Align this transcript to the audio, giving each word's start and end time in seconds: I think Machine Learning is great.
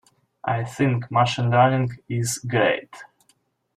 I 0.47 0.63
think 0.63 1.11
Machine 1.11 1.51
Learning 1.51 1.95
is 2.09 2.39
great. 2.39 2.91